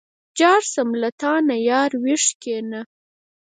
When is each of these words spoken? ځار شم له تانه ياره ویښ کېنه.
ځار 0.37 0.61
شم 0.71 0.89
له 1.01 1.09
تانه 1.21 1.55
ياره 1.69 1.97
ویښ 2.03 2.25
کېنه. 2.41 2.81